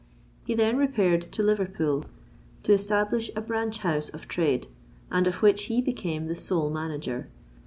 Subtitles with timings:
[0.43, 2.05] He then repaired to Liverpool,
[2.63, 4.65] to establish a branch house of trade,
[5.11, 7.29] and of which he became the sole manager.